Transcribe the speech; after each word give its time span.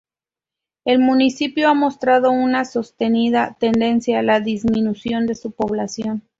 El 0.83 0.97
municipio 0.97 1.69
ha 1.69 1.75
mostrado 1.75 2.31
una 2.31 2.65
sostenida 2.65 3.55
tendencia 3.59 4.17
a 4.17 4.23
la 4.23 4.39
disminución 4.39 5.27
de 5.27 5.35
su 5.35 5.51
población. 5.51 6.23